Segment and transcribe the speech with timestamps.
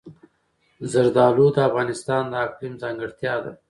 [0.91, 3.51] زردالو د افغانستان د اقلیم ځانګړتیا ده.